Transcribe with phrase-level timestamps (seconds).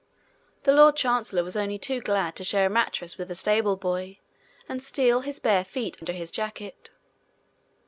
[0.63, 4.17] The lord chancellor was only too glad to share a mattress with a stableboy,
[4.67, 6.89] and steal his bare feet under his jacket.